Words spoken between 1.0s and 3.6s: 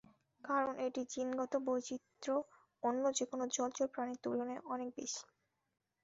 জিনগত বৈচিত্র্য অন্য যেকোনো